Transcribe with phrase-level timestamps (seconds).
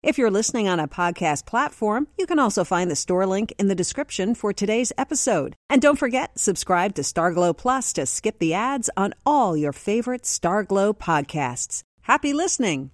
[0.00, 3.66] If you're listening on a podcast platform, you can also find the store link in
[3.66, 5.56] the description for today's episode.
[5.68, 10.22] And don't forget, subscribe to Starglow Plus to skip the ads on all your favorite
[10.22, 11.82] Starglow podcasts.
[12.02, 12.92] Happy listening!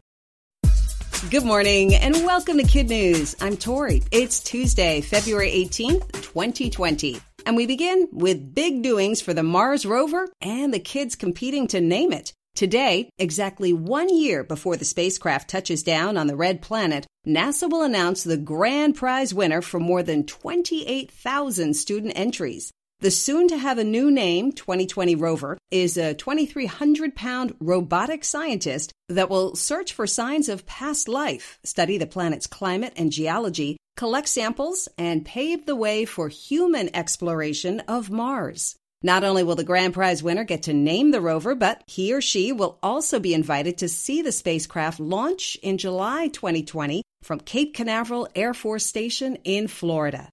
[1.30, 3.36] Good morning and welcome to Kid News.
[3.38, 4.02] I'm Tori.
[4.10, 7.20] It's Tuesday, February 18th, 2020.
[7.44, 11.82] And we begin with big doings for the Mars rover and the kids competing to
[11.82, 12.32] name it.
[12.54, 17.82] Today, exactly one year before the spacecraft touches down on the red planet, NASA will
[17.82, 22.70] announce the grand prize winner for more than 28,000 student entries.
[23.00, 28.92] The soon to have a new name 2020 rover is a 2,300 pound robotic scientist
[29.08, 34.28] that will search for signs of past life, study the planet's climate and geology, collect
[34.28, 38.77] samples, and pave the way for human exploration of Mars.
[39.05, 42.22] Not only will the grand prize winner get to name the rover, but he or
[42.22, 47.75] she will also be invited to see the spacecraft launch in July 2020 from Cape
[47.75, 50.30] Canaveral Air Force Station in Florida.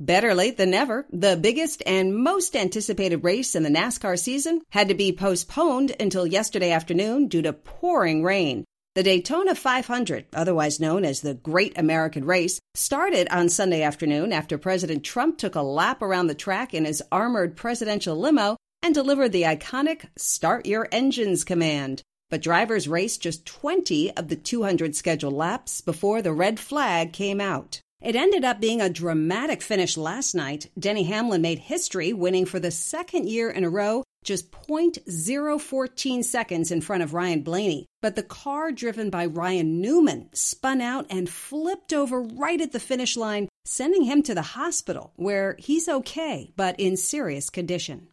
[0.00, 4.88] Better late than never, the biggest and most anticipated race in the NASCAR season had
[4.88, 8.64] to be postponed until yesterday afternoon due to pouring rain.
[8.96, 14.56] The Daytona 500, otherwise known as the Great American Race, started on Sunday afternoon after
[14.56, 19.32] President Trump took a lap around the track in his armored presidential limo and delivered
[19.32, 22.00] the iconic Start Your Engines command.
[22.30, 27.38] But drivers raced just 20 of the 200 scheduled laps before the red flag came
[27.38, 27.82] out.
[28.00, 30.70] It ended up being a dramatic finish last night.
[30.78, 36.70] Denny Hamlin made history, winning for the second year in a row just 0.014 seconds
[36.70, 37.86] in front of Ryan Blaney.
[38.02, 42.80] But the car driven by Ryan Newman spun out and flipped over right at the
[42.80, 48.08] finish line, sending him to the hospital, where he's okay, but in serious condition.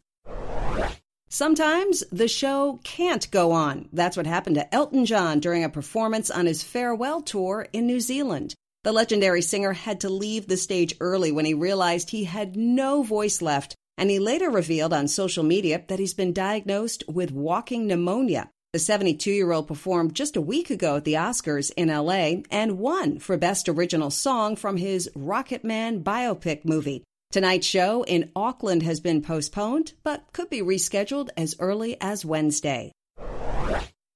[1.30, 3.90] Sometimes the show can't go on.
[3.92, 8.00] That's what happened to Elton John during a performance on his farewell tour in New
[8.00, 8.54] Zealand.
[8.84, 13.02] The legendary singer had to leave the stage early when he realized he had no
[13.02, 17.88] voice left and he later revealed on social media that he's been diagnosed with walking
[17.88, 18.50] pneumonia.
[18.74, 22.80] The 72 year old performed just a week ago at the Oscars in LA and
[22.80, 27.04] won for Best Original Song from his Rocketman biopic movie.
[27.32, 32.92] Tonight's show in Auckland has been postponed, but could be rescheduled as early as Wednesday.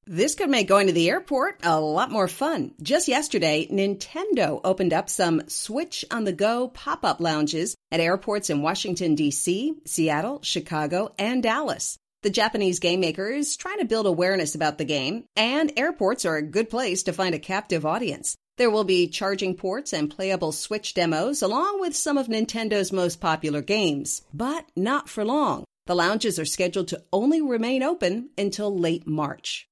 [0.09, 2.71] This could make going to the airport a lot more fun.
[2.81, 8.49] Just yesterday, Nintendo opened up some Switch on the Go pop up lounges at airports
[8.49, 11.97] in Washington, D.C., Seattle, Chicago, and Dallas.
[12.23, 16.37] The Japanese game maker is trying to build awareness about the game, and airports are
[16.37, 18.37] a good place to find a captive audience.
[18.55, 23.19] There will be charging ports and playable Switch demos, along with some of Nintendo's most
[23.19, 25.65] popular games, but not for long.
[25.85, 29.67] The lounges are scheduled to only remain open until late March.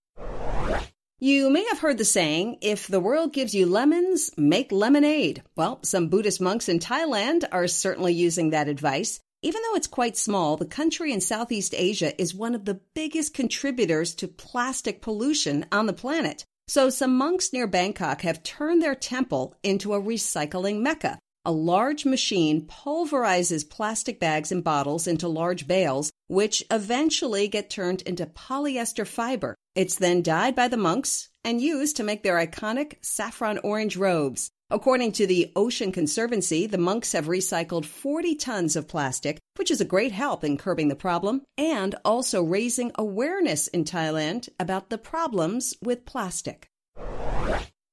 [1.25, 5.41] You may have heard the saying, if the world gives you lemons, make lemonade.
[5.55, 9.19] Well, some Buddhist monks in Thailand are certainly using that advice.
[9.41, 13.33] Even though it's quite small, the country in Southeast Asia is one of the biggest
[13.33, 16.45] contributors to plastic pollution on the planet.
[16.67, 21.17] So some monks near Bangkok have turned their temple into a recycling mecca.
[21.43, 28.03] A large machine pulverizes plastic bags and bottles into large bales, which eventually get turned
[28.03, 29.55] into polyester fiber.
[29.75, 34.49] It's then dyed by the monks and used to make their iconic saffron orange robes.
[34.69, 39.81] According to the Ocean Conservancy, the monks have recycled 40 tons of plastic, which is
[39.81, 44.97] a great help in curbing the problem and also raising awareness in Thailand about the
[44.97, 46.69] problems with plastic.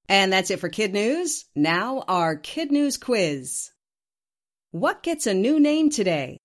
[0.09, 1.47] And that's it for Kid News.
[1.57, 3.71] Now, our Kid News quiz.
[4.71, 6.39] What gets a new name today?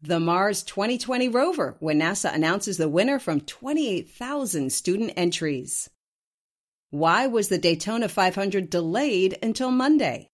[0.00, 5.90] The Mars 2020 rover, when NASA announces the winner from 28,000 student entries.
[6.90, 10.30] Why was the Daytona 500 delayed until Monday?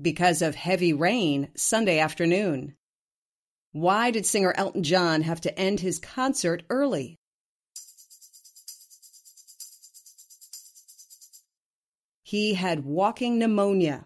[0.00, 2.74] Because of heavy rain Sunday afternoon.
[3.72, 7.16] Why did singer Elton John have to end his concert early?
[12.22, 14.04] He had walking pneumonia.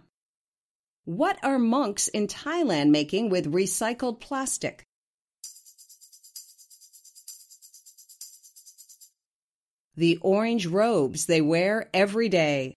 [1.06, 4.84] What are monks in Thailand making with recycled plastic?
[9.96, 12.74] the orange robes they wear every day.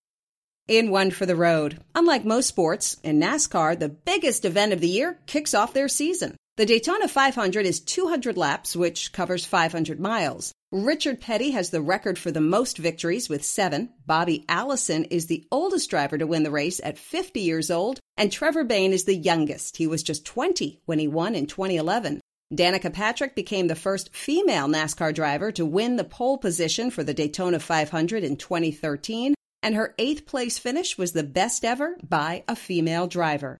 [0.67, 1.79] In one for the road.
[1.95, 6.35] Unlike most sports, in NASCAR, the biggest event of the year kicks off their season.
[6.57, 10.53] The Daytona 500 is 200 laps, which covers 500 miles.
[10.71, 13.89] Richard Petty has the record for the most victories with seven.
[14.05, 18.31] Bobby Allison is the oldest driver to win the race at 50 years old, and
[18.31, 19.77] Trevor Bayne is the youngest.
[19.77, 22.21] He was just 20 when he won in 2011.
[22.53, 27.15] Danica Patrick became the first female NASCAR driver to win the pole position for the
[27.15, 29.33] Daytona 500 in 2013,
[29.63, 33.57] and her eighth place finish was the best ever by a female driver.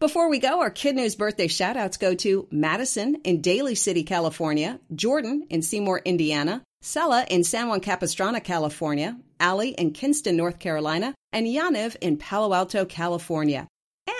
[0.00, 4.80] Before we go, our Kid News birthday shoutouts go to Madison in Daly City, California,
[4.94, 11.14] Jordan in Seymour, Indiana, Sella in San Juan Capistrano, California, Ali in Kinston, North Carolina,
[11.34, 13.68] and Yaniv in Palo Alto, California.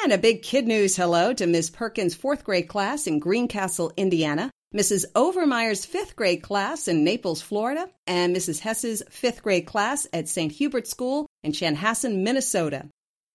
[0.02, 1.70] And a big Kid News hello to Ms.
[1.70, 5.06] Perkins' fourth grade class in Greencastle, Indiana, Mrs.
[5.14, 8.60] Overmeyer's fifth grade class in Naples, Florida, and Mrs.
[8.60, 10.52] Hess's fifth grade class at St.
[10.52, 12.84] Hubert School in Chanhassen, Minnesota.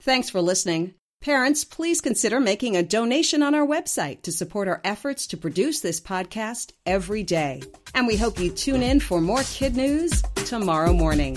[0.03, 0.93] Thanks for listening.
[1.21, 5.79] Parents, please consider making a donation on our website to support our efforts to produce
[5.79, 7.63] this podcast every day.
[7.95, 11.35] And we hope you tune in for more kid news tomorrow morning.